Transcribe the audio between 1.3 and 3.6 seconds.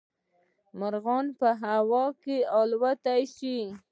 په هوا کې الوتلی شي